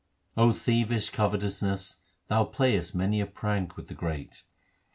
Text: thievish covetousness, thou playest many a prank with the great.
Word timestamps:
thievish 0.35 1.11
covetousness, 1.11 1.99
thou 2.27 2.43
playest 2.43 2.95
many 2.95 3.21
a 3.21 3.27
prank 3.27 3.77
with 3.77 3.87
the 3.87 3.93
great. 3.93 4.41